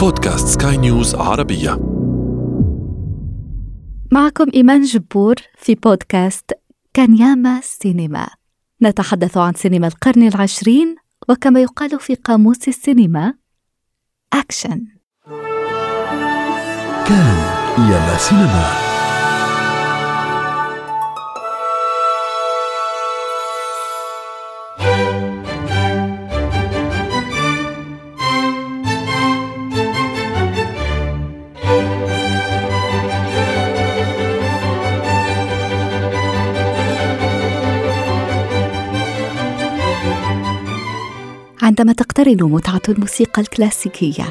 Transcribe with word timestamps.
بودكاست 0.00 0.62
سكاي 0.62 0.76
نيوز 0.76 1.14
عربية. 1.14 1.70
معكم 4.12 4.46
إيمان 4.54 4.82
جبور 4.82 5.34
في 5.58 5.74
بودكاست 5.74 6.50
كان 6.94 7.16
ياما 7.16 7.60
سينما. 7.62 8.28
نتحدث 8.82 9.36
عن 9.36 9.54
سينما 9.54 9.86
القرن 9.86 10.28
العشرين 10.28 10.96
وكما 11.28 11.60
يقال 11.60 12.00
في 12.00 12.14
قاموس 12.14 12.68
السينما. 12.68 13.34
أكشن 14.32 14.84
كان 17.06 17.36
ياما 17.78 18.16
سينما. 18.18 18.79
عندما 41.80 41.92
تقترن 41.92 42.42
متعة 42.42 42.80
الموسيقى 42.88 43.42
الكلاسيكية 43.42 44.24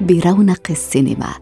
برونق 0.00 0.60
السينما. 0.70 1.34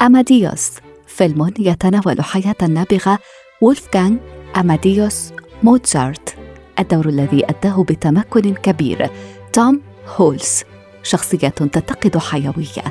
أماديوس 0.00 0.70
فيلم 1.06 1.52
يتناول 1.58 2.22
حياة 2.22 2.54
النابغة 2.62 3.18
وولفغانغ 3.60 4.16
أماديوس 4.56 5.32
موتزارت. 5.62 6.36
الدور 6.78 7.08
الذي 7.08 7.44
أداه 7.50 7.82
بتمكن 7.82 8.54
كبير. 8.54 9.10
توم 9.52 9.80
هولز 10.16 10.62
شخصية 11.02 11.48
تتقد 11.48 12.18
حيوية. 12.18 12.84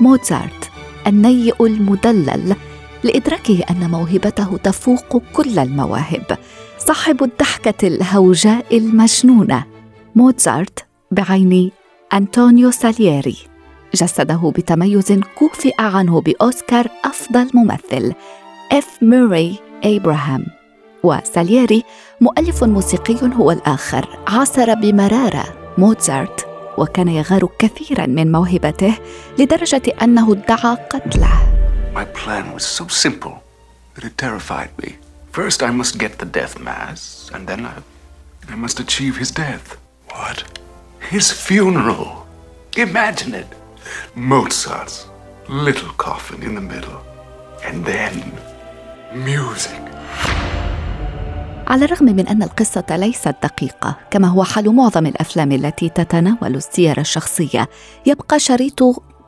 موتزارت 0.00 0.70
النيء 1.06 1.66
المدلل 1.66 2.56
لإدراكه 3.04 3.64
أن 3.70 3.90
موهبته 3.90 4.56
تفوق 4.56 5.22
كل 5.32 5.58
المواهب. 5.58 6.38
صاحب 6.78 7.22
الضحكة 7.22 7.86
الهوجاء 7.88 8.76
المجنونة. 8.76 9.64
موتزارت 10.16 10.83
بعين 11.14 11.70
أنطونيو 12.12 12.70
سالييري 12.70 13.36
جسده 13.94 14.52
بتميز 14.56 15.12
كوفئ 15.38 15.74
عنه 15.78 16.20
بأوسكار 16.20 16.86
أفضل 17.04 17.50
ممثل 17.54 18.14
إف 18.72 18.88
موري 19.02 19.58
إبراهام 19.84 20.46
وسالييري 21.02 21.84
مؤلف 22.20 22.64
موسيقي 22.64 23.34
هو 23.36 23.50
الآخر 23.50 24.18
عاصر 24.28 24.74
بمرارة 24.74 25.74
موتزارت 25.78 26.46
وكان 26.78 27.08
يغار 27.08 27.48
كثيرا 27.58 28.06
من 28.06 28.32
موهبته 28.32 28.94
لدرجة 29.38 29.82
أنه 30.02 30.32
ادعى 30.32 30.76
قتله 30.90 31.54
My 31.94 32.04
plan 32.04 32.52
was 32.52 32.64
so 32.64 32.88
simple 32.88 33.34
that 33.94 34.04
it 34.04 34.18
terrified 34.18 34.70
me. 34.82 34.96
First, 35.30 35.62
I 35.62 35.70
must 35.70 35.98
get 35.98 36.18
the 36.18 36.30
death 36.38 36.58
mass, 36.58 37.30
and 37.34 37.46
then 37.46 37.60
I, 37.72 37.74
I 38.52 38.56
must 38.56 38.80
achieve 38.80 39.16
his 39.22 39.30
death. 39.30 39.66
What? 40.10 40.38
His 41.10 41.30
funeral. 41.30 42.26
Imagine 42.76 43.34
it. 43.34 43.46
Mozart's 44.16 45.06
little 45.48 45.92
coffin 46.06 46.42
in 46.42 46.54
the 46.54 46.60
middle. 46.60 46.98
And 47.66 47.84
then 47.84 48.32
music. 49.14 49.80
على 51.66 51.84
الرغم 51.84 52.04
من 52.04 52.26
أن 52.28 52.42
القصة 52.42 52.84
ليست 52.90 53.34
دقيقة 53.42 53.96
كما 54.10 54.28
هو 54.28 54.44
حال 54.44 54.74
معظم 54.74 55.06
الأفلام 55.06 55.52
التي 55.52 55.88
تتناول 55.88 56.54
السير 56.54 57.00
الشخصية 57.00 57.68
يبقى 58.06 58.38
شريط 58.38 58.80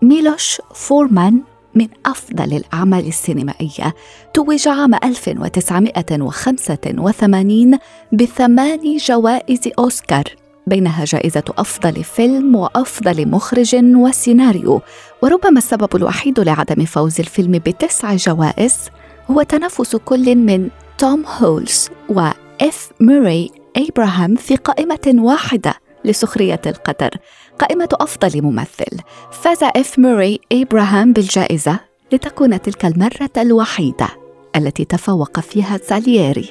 ميلوش 0.02 0.60
فورمان 0.74 1.42
من 1.74 1.88
أفضل 2.06 2.56
الأعمال 2.56 3.06
السينمائية 3.08 3.94
توج 4.34 4.68
عام 4.68 4.94
1985 4.94 7.78
بثمان 8.12 8.96
جوائز 8.96 9.60
أوسكار 9.78 10.24
بينها 10.66 11.04
جائزة 11.04 11.44
أفضل 11.58 12.04
فيلم 12.04 12.56
وأفضل 12.56 13.28
مخرج 13.28 13.74
وسيناريو. 13.74 14.82
وربما 15.22 15.58
السبب 15.58 15.96
الوحيد 15.96 16.40
لعدم 16.40 16.84
فوز 16.84 17.20
الفيلم 17.20 17.52
بتسع 17.52 18.14
جوائز 18.14 18.90
هو 19.30 19.42
تنافس 19.42 19.96
كل 19.96 20.36
من 20.36 20.68
توم 20.98 21.24
هولز 21.38 21.90
وإف 22.08 22.90
موري 23.00 23.50
إبراهام 23.76 24.36
في 24.36 24.56
قائمة 24.56 25.14
واحدة 25.18 25.74
لسخرية 26.04 26.60
القدر 26.66 27.10
قائمة 27.58 27.88
أفضل 27.92 28.42
ممثل. 28.42 29.00
فاز 29.32 29.58
إف 29.62 29.98
موري 29.98 30.40
إبراهام 30.52 31.12
بالجائزة 31.12 31.80
لتكون 32.12 32.60
تلك 32.62 32.84
المرة 32.84 33.30
الوحيدة 33.36 34.08
التي 34.56 34.84
تفوق 34.84 35.40
فيها 35.40 35.78
سالييري 35.82 36.48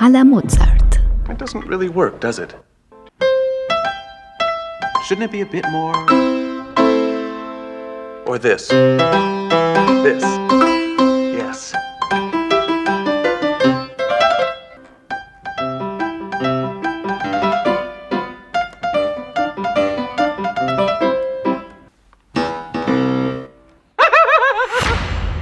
على 0.00 0.24
موتزارت 0.24 0.86
It 1.28 1.38
doesn't 1.38 1.66
really 1.66 1.88
work, 1.88 2.20
does 2.20 2.38
it? 2.38 2.65
Shouldn't 5.06 5.26
it 5.26 5.30
be 5.30 5.42
a 5.42 5.46
bit 5.46 5.64
more? 5.70 5.94
Or 8.26 8.38
this? 8.38 8.66
This? 10.02 10.24
Yes. 11.38 11.72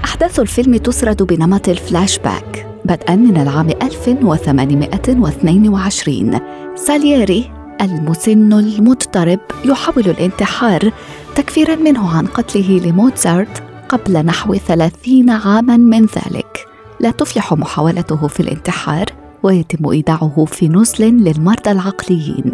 أحداث 0.05 0.41
الفيلم 0.41 0.77
تسرد 0.77 1.23
بنمط 1.23 1.69
الفلاش 1.69 2.19
باك 2.19 2.67
بدءا 2.85 3.17
من 3.17 3.37
العام 3.37 3.71
1822 3.71 6.41
سالييري 6.75 7.64
المسن 7.85 8.53
المضطرب 8.53 9.41
يحاول 9.65 10.05
الانتحار 10.07 10.93
تكفيرا 11.35 11.77
منه 11.77 12.17
عن 12.17 12.27
قتله 12.27 12.81
لموتزارت 12.85 13.63
قبل 13.89 14.27
نحو 14.27 14.55
ثلاثين 14.55 15.31
عاما 15.31 15.77
من 15.77 16.03
ذلك. 16.03 16.67
لا 17.01 17.11
تفلح 17.11 17.53
محاولته 17.53 18.27
في 18.27 18.41
الانتحار 18.41 19.07
ويتم 19.43 19.89
إيداعه 19.89 20.45
في 20.49 20.69
نزل 20.69 21.05
للمرضى 21.05 21.71
العقليين. 21.71 22.53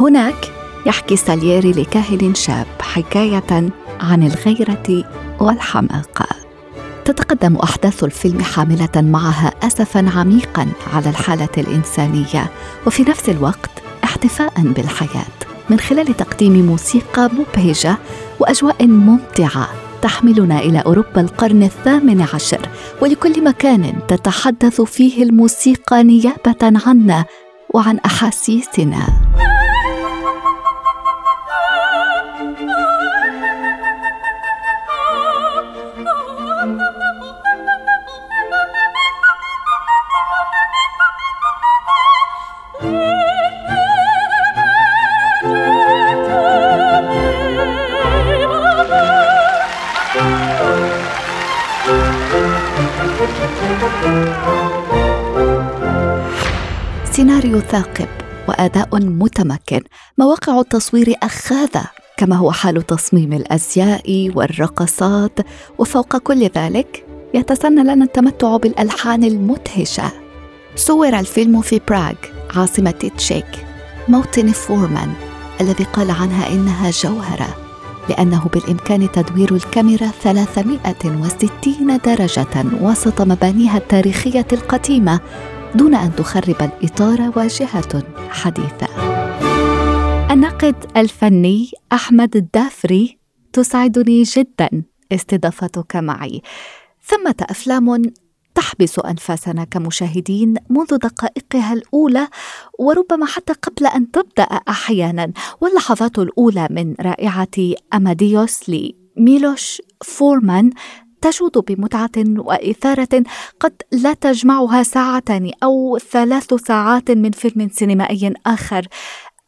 هناك 0.00 0.52
يحكي 0.86 1.16
سالييري 1.16 1.72
لكاهن 1.72 2.34
شاب 2.34 2.66
حكاية 2.80 3.70
عن 4.00 4.22
الغيرة 4.22 5.04
والحماقة. 5.40 6.26
تتقدم 7.04 7.56
أحداث 7.56 8.04
الفيلم 8.04 8.42
حاملة 8.42 8.96
معها 8.96 9.52
اسفا 9.62 10.10
عميقا 10.16 10.66
على 10.94 11.10
الحالة 11.10 11.48
الإنسانية. 11.58 12.50
وفي 12.86 13.02
نفس 13.02 13.28
الوقت 13.28 13.81
احتفاء 14.22 14.52
بالحياة. 14.60 15.34
من 15.70 15.80
خلال 15.80 16.16
تقديم 16.16 16.66
موسيقى 16.66 17.30
مبهجة 17.32 17.96
وأجواء 18.40 18.86
ممتعة 18.86 19.68
تحملنا 20.02 20.58
إلى 20.58 20.78
أوروبا 20.78 21.20
القرن 21.20 21.62
الثامن 21.62 22.26
عشر. 22.34 22.68
ولكل 23.00 23.44
مكان 23.44 23.92
تتحدث 24.08 24.80
فيه 24.80 25.22
الموسيقى 25.22 26.02
نيابة 26.02 26.80
عنا 26.86 27.24
وعن 27.74 27.98
أحاسيسنا. 27.98 29.06
سيناريو 57.12 57.60
ثاقب 57.60 58.08
وأداء 58.48 58.88
متمكن. 58.92 59.80
مواقع 60.18 60.60
التصوير 60.60 61.14
أخاذة 61.22 61.84
كما 62.16 62.36
هو 62.36 62.52
حال 62.52 62.86
تصميم 62.86 63.32
الأزياء 63.32 64.30
والرقصات. 64.34 65.38
وفوق 65.78 66.16
كل 66.16 66.50
ذلك 66.56 67.06
يتسنى 67.34 67.82
لنا 67.82 68.04
التمتع 68.04 68.56
بالألحان 68.56 69.24
المدهشة. 69.24 70.12
صور 70.76 71.18
الفيلم 71.18 71.60
في 71.60 71.80
براغ 71.88 72.14
عاصمة 72.56 73.10
تشيك 73.16 73.66
موطن 74.08 74.52
فورمان 74.52 75.12
الذي 75.60 75.84
قال 75.84 76.10
عنها 76.10 76.48
إنها 76.52 76.90
جوهرة 76.90 77.56
لأنه 78.08 78.46
بالإمكان 78.54 79.12
تدوير 79.12 79.54
الكاميرا 79.54 80.06
360 80.22 81.98
درجة 82.04 82.64
وسط 82.80 83.22
مبانيها 83.22 83.76
التاريخية 83.76 84.46
القديمة 84.52 85.20
دون 85.74 85.94
أن 85.94 86.16
تخرب 86.16 86.56
الإطار 86.62 87.32
واجهة 87.36 88.02
حديثة. 88.30 88.88
الناقد 90.32 90.74
الفني 90.96 91.70
أحمد 91.92 92.36
الدافري 92.36 93.18
تسعدني 93.52 94.22
جدا 94.22 94.82
استضافتك 95.12 95.96
معي 95.96 96.42
ثمة 97.04 97.34
أفلام 97.40 98.02
تحبس 98.54 98.98
أنفاسنا 98.98 99.64
كمشاهدين 99.64 100.54
منذ 100.70 100.96
دقائقها 100.96 101.72
الأولى 101.72 102.28
وربما 102.78 103.26
حتى 103.26 103.52
قبل 103.52 103.86
أن 103.86 104.10
تبدأ 104.10 104.42
أحيانا 104.44 105.32
واللحظات 105.60 106.18
الأولى 106.18 106.68
من 106.70 106.94
رائعة 107.00 107.74
أماديوس 107.94 108.60
لميلوش 108.68 109.82
فورمان 110.04 110.70
تجود 111.22 111.64
بمتعة 111.68 112.16
وإثارة 112.18 113.24
قد 113.60 113.82
لا 114.04 114.14
تجمعها 114.14 114.82
ساعتان 114.82 115.50
أو 115.64 115.98
ثلاث 115.98 116.54
ساعات 116.54 117.10
من 117.10 117.30
فيلم 117.30 117.68
سينمائي 117.68 118.32
آخر 118.46 118.82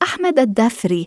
أحمد 0.02 0.38
الدافري 0.38 1.06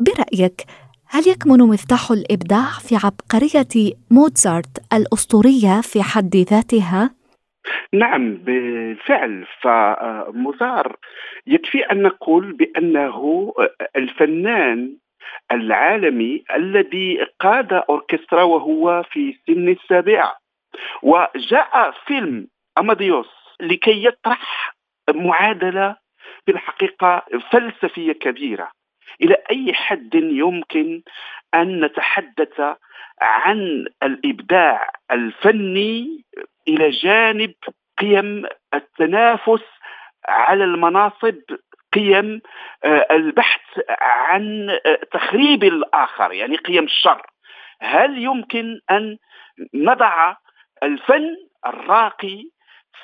برأيك 0.00 0.60
هل 1.08 1.28
يكمن 1.28 1.58
مفتاح 1.58 2.10
الإبداع 2.10 2.68
في 2.88 2.96
عبقرية 3.04 3.94
موتزارت 4.10 4.92
الأسطورية 4.92 5.80
في 5.80 6.02
حد 6.02 6.36
ذاتها؟ 6.36 7.10
نعم 7.92 8.34
بالفعل 8.34 9.46
فموزار 9.62 10.96
يكفي 11.46 11.78
أن 11.78 12.02
نقول 12.02 12.52
بأنه 12.52 13.52
الفنان 13.96 14.96
العالمي 15.52 16.44
الذي 16.54 17.26
قاد 17.40 17.72
أوركسترا 17.72 18.42
وهو 18.42 19.02
في 19.10 19.38
سن 19.46 19.68
السابعة 19.68 20.36
وجاء 21.02 21.90
فيلم 22.06 22.48
أماديوس 22.78 23.28
لكي 23.60 24.04
يطرح 24.04 24.74
معادلة 25.14 25.96
في 26.46 26.52
الحقيقة 26.52 27.22
فلسفية 27.52 28.12
كبيرة. 28.12 28.70
إلى 29.22 29.36
أي 29.50 29.72
حد 29.74 30.14
يمكن 30.14 31.02
أن 31.54 31.84
نتحدث 31.84 32.60
عن 33.20 33.86
الإبداع 34.02 34.90
الفني 35.10 36.24
إلى 36.68 36.90
جانب 36.90 37.54
قيم 37.98 38.46
التنافس 38.74 39.62
على 40.28 40.64
المناصب 40.64 41.40
قيم 41.96 42.40
آه، 42.84 43.06
البحث 43.10 43.60
عن 44.00 44.70
آه، 44.70 45.00
تخريب 45.12 45.64
الآخر 45.64 46.32
يعني 46.32 46.56
قيم 46.56 46.84
الشر. 46.84 47.22
هل 47.80 48.18
يمكن 48.18 48.80
أن 48.90 49.16
نضع 49.74 50.36
الفن 50.82 51.36
الراقي 51.66 52.44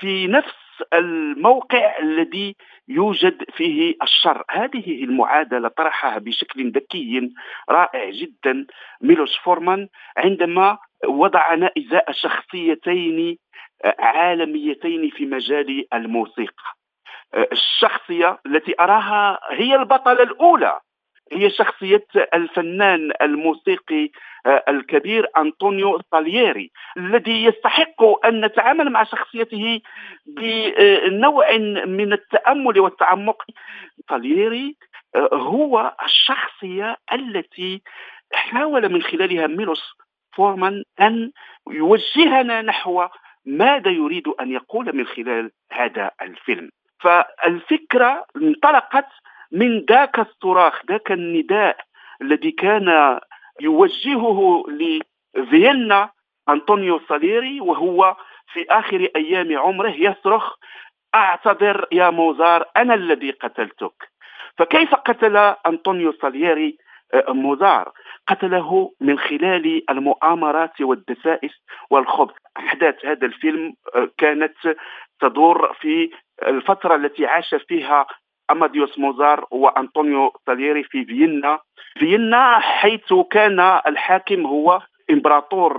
في 0.01 0.27
نفس 0.27 0.55
الموقع 0.93 1.99
الذي 1.99 2.57
يوجد 2.89 3.45
فيه 3.57 3.95
الشر؟ 4.03 4.45
هذه 4.51 5.05
المعادلة 5.05 5.69
طرحها 5.69 6.19
بشكل 6.19 6.71
ذكي 6.71 7.33
رائع 7.71 8.11
جدا 8.11 8.67
ميلوش 9.01 9.39
فورمان 9.39 9.89
عندما 10.17 10.79
وضعنا 11.09 11.71
ازاء 11.79 12.13
شخصيتين 12.13 13.39
آه، 13.85 13.97
عالميتين 13.99 15.11
في 15.11 15.27
مجال 15.27 15.95
الموسيقى. 15.95 16.82
الشخصية 17.35 18.39
التي 18.47 18.75
أراها 18.81 19.39
هي 19.51 19.75
البطلة 19.75 20.23
الأولى. 20.23 20.81
هي 21.33 21.51
شخصية 21.51 22.07
الفنان 22.35 23.13
الموسيقي 23.23 24.11
آه، 24.47 24.65
الكبير 24.69 25.27
أنطونيو 25.37 26.01
سالييري 26.11 26.71
الذي 26.97 27.45
يستحق 27.45 28.27
أن 28.27 28.45
نتعامل 28.45 28.91
مع 28.91 29.05
شخصيته 29.05 29.81
بنوع 30.27 31.57
من 31.87 32.13
التأمل 32.13 32.81
والتعمق. 32.81 33.43
سالييري 34.11 34.77
آه، 35.15 35.29
هو 35.33 35.97
الشخصية 36.05 36.97
التي 37.13 37.83
حاول 38.35 38.89
من 38.93 39.03
خلالها 39.03 39.47
ميلوس 39.47 39.83
فورمان 40.37 40.85
أن 41.01 41.33
يوجهنا 41.71 42.63
نحو 42.63 43.07
ماذا 43.47 43.91
يريد 43.91 44.29
أن 44.29 44.51
يقول 44.51 44.97
من 44.97 45.07
خلال 45.07 45.51
هذا 45.73 46.11
الفيلم. 46.23 46.71
فالفكرة 47.03 48.27
انطلقت 48.37 49.09
من 49.53 49.85
ذاك 49.91 50.19
الصراخ 50.19 50.87
ذاك 50.87 51.13
النداء 51.13 51.77
الذي 52.23 52.51
كان 52.51 53.19
يوجهه 53.61 54.65
لفيينا 54.69 56.11
أنطونيو 56.49 57.01
ساليري 57.09 57.61
وهو 57.61 58.17
في 58.53 58.67
آخر 58.71 59.09
أيام 59.17 59.59
عمره 59.59 59.91
يصرخ 59.91 60.55
أعتذر 61.15 61.87
يا 61.93 62.11
موزار 62.11 62.65
أنا 62.77 62.95
الذي 62.95 63.31
قتلتك. 63.31 64.11
فكيف 64.59 64.95
قتل 64.95 65.37
أنطونيو 65.67 66.13
ساليري 66.13 66.79
آه، 67.15 67.33
موزار؟ 67.33 67.93
قتله 68.29 68.93
من 69.01 69.19
خلال 69.19 69.91
المؤامرات 69.91 70.81
والدسائس 70.81 71.53
والخبث. 71.91 72.35
أحداث 72.57 73.05
هذا 73.05 73.27
الفيلم 73.27 73.75
آه، 73.95 74.09
كانت 74.19 74.55
تدور 75.21 75.73
في 75.81 76.11
الفترة 76.49 76.95
التي 76.95 77.27
عاش 77.27 77.55
فيها 77.55 78.07
أماديوس 78.51 78.99
موزار 78.99 79.47
وأنطونيو 79.51 80.33
ساليري 80.47 80.85
في 80.85 81.05
فيينا. 81.05 81.59
فيينا 81.99 82.59
حيث 82.59 83.15
كان 83.31 83.61
الحاكم 83.61 84.47
هو 84.47 84.81
إمبراطور 85.11 85.73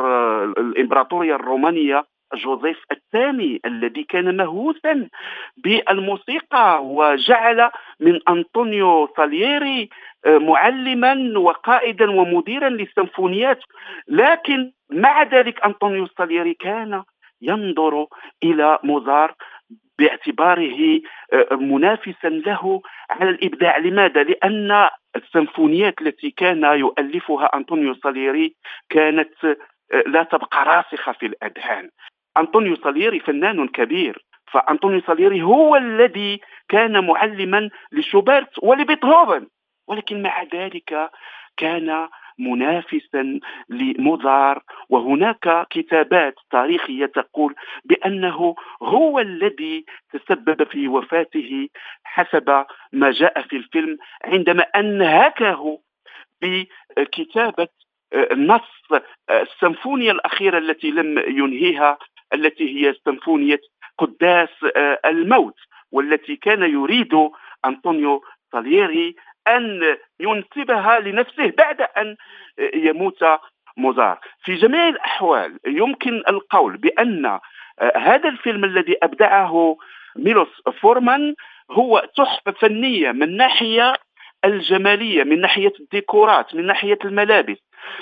الإمبراطورية 0.44 1.36
الرومانية 1.36 2.06
جوزيف 2.36 2.84
الثاني 2.92 3.62
الذي 3.66 4.04
كان 4.04 4.38
مهووسا 4.38 5.10
بالموسيقى 5.58 6.86
وجعل 6.86 7.72
من 8.00 8.20
أنطونيو 8.30 9.10
ساليري 9.18 9.90
آه، 10.26 10.38
معلما 10.38 11.40
وقائدا 11.40 12.12
ومديرا 12.12 12.70
للسيمفونيات. 12.70 13.60
لكن 14.08 14.72
مع 14.92 15.24
ذلك 15.24 15.66
أنطونيو 15.66 16.08
ساليري 16.18 16.54
كان 16.54 17.04
ينظر 17.42 18.08
إلى 18.44 18.80
موزار 18.84 19.36
باعتباره 20.00 21.02
آه، 21.34 21.56
منافسا 21.56 22.28
له 22.30 22.82
على 23.10 23.30
الإبداع. 23.30 23.78
لماذا؟ 23.78 24.24
لأن 24.24 24.90
السيمفونيات 25.16 26.02
التي 26.02 26.32
كان 26.32 26.64
يؤلفها 26.64 27.46
أنطونيو 27.46 27.94
ساليري 27.94 28.56
كانت 28.90 29.46
آه، 29.46 30.04
لا 30.08 30.24
تبقى 30.24 30.66
راسخة 30.66 31.12
في 31.12 31.26
الأذهان. 31.26 31.90
أنطونيو 32.38 32.76
ساليري 32.76 33.20
فنان 33.20 33.68
كبير 33.68 34.26
فأنطونيو 34.52 35.02
ساليري 35.02 35.42
هو 35.42 35.76
الذي 35.76 36.42
كان 36.70 37.08
معلما 37.08 37.70
لشوبرت 37.92 38.64
ولبيتهوفن. 38.64 39.48
ولكن 39.88 40.22
مع 40.22 40.44
ذلك 40.44 41.12
كان 41.58 42.08
منافسا 42.40 43.40
لموزار 43.70 44.64
وهناك 44.90 45.68
كتابات 45.70 46.36
تاريخية 46.52 47.06
تقول 47.06 47.56
بأنه 47.86 48.56
هو 48.82 49.20
الذي 49.20 49.86
تسبب 50.14 50.64
في 50.64 50.88
وفاته 50.88 51.70
حسب 52.04 52.66
ما 52.94 53.12
جاء 53.12 53.42
في 53.42 53.56
الفيلم 53.56 53.98
عندما 54.26 54.64
أنهكه 54.64 55.80
بكتابة 56.42 57.68
نص 58.32 59.02
السيمفونيا 59.30 60.12
الأخيرة 60.12 60.58
التي 60.58 60.92
لم 60.92 61.20
ينهيها 61.20 61.98
التي 62.34 62.64
هي 62.88 62.94
سيمفونية 63.06 63.60
قداس 63.98 64.50
الموت 65.06 65.56
والتي 65.92 66.36
كان 66.36 66.62
يريد 66.64 67.30
أنطونيو 67.66 68.24
سالييري 68.52 69.16
أن 69.48 69.98
ينسبها 70.20 71.00
لنفسه 71.00 71.54
بعد 71.58 71.82
أن 71.82 72.16
يموت 72.74 73.24
موزار 73.78 74.20
في 74.44 74.56
جميع 74.56 74.90
الأحوال 74.90 75.60
يمكن 75.68 76.24
القول 76.30 76.78
بأن 76.78 77.26
آه، 77.26 77.98
هذا 77.98 78.30
الفيلم 78.30 78.64
الذي 78.66 78.96
أبدعه 79.04 79.78
ميلوش 80.16 80.62
فورمان 80.82 81.36
هو 81.72 82.08
تحفة 82.18 82.52
فنية 82.52 83.12
من 83.12 83.38
ناحية 83.38 83.94
الجمالية 84.46 85.24
من 85.24 85.42
ناحية 85.42 85.74
الديكورات 85.80 86.56
من 86.56 86.66
ناحية 86.66 87.00
الملابس 87.06 87.58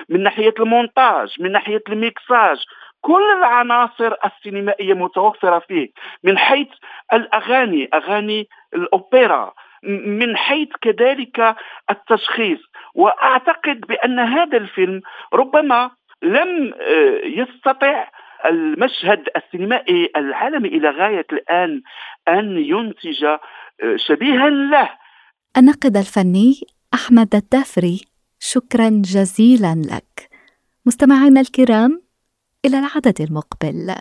من 0.09 0.23
ناحية 0.23 0.53
المونتاج 0.59 1.35
من 1.39 1.51
ناحية 1.51 1.83
الميكساج. 1.89 2.57
كل 3.01 3.23
العناصر 3.37 4.13
السينمائية 4.25 4.93
متوفرة 4.93 5.59
فيه 5.59 5.89
من 6.23 6.37
حيث 6.37 6.67
الأغاني 7.13 7.89
أغاني 7.93 8.47
الأوبرا 8.73 9.53
من 9.83 10.37
حيث 10.37 10.69
كذلك 10.81 11.55
التشخيص. 11.89 12.59
وأعتقد 12.95 13.79
بأن 13.79 14.19
هذا 14.19 14.57
الفيلم 14.57 15.01
ربما 15.33 15.91
لم 16.23 16.73
آه، 16.73 17.21
يستطع 17.25 18.07
المشهد 18.45 19.29
السينمائي 19.37 20.11
العالمي 20.15 20.67
إلى 20.67 20.89
غاية 20.89 21.25
الآن 21.33 21.81
أن 22.27 22.57
ينتج 22.57 23.23
آه، 23.23 23.39
شبيها 23.95 24.49
له. 24.49 24.89
الناقد 25.57 25.97
الفني 25.97 26.53
أحمد 26.93 27.35
الدافري 27.35 28.01
شكرا 28.39 28.89
جزيلا 28.89 29.75
لك. 29.75 30.29
مستمعينا 30.85 31.41
الكرام 31.41 32.01
إلى 32.65 32.79
العدد 32.79 33.21
المقبل. 33.21 33.95